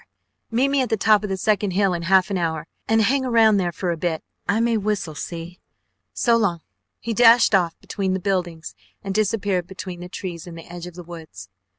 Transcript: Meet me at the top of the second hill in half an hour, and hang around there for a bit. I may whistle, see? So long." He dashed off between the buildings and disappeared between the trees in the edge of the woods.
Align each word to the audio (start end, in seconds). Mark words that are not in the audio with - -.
Meet 0.49 0.69
me 0.69 0.81
at 0.81 0.89
the 0.89 0.97
top 0.97 1.21
of 1.23 1.29
the 1.29 1.37
second 1.37 1.73
hill 1.73 1.93
in 1.93 2.01
half 2.01 2.31
an 2.31 2.37
hour, 2.39 2.65
and 2.87 3.03
hang 3.03 3.23
around 3.23 3.57
there 3.57 3.71
for 3.71 3.91
a 3.91 3.97
bit. 3.97 4.23
I 4.49 4.59
may 4.59 4.75
whistle, 4.75 5.13
see? 5.13 5.59
So 6.11 6.35
long." 6.37 6.61
He 6.99 7.13
dashed 7.13 7.53
off 7.53 7.79
between 7.79 8.15
the 8.15 8.19
buildings 8.19 8.73
and 9.03 9.13
disappeared 9.13 9.67
between 9.67 9.99
the 9.99 10.09
trees 10.09 10.47
in 10.47 10.55
the 10.55 10.65
edge 10.65 10.87
of 10.87 10.95
the 10.95 11.03
woods. 11.03 11.49